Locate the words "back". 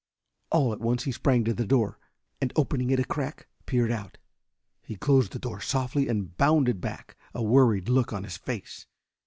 6.81-7.15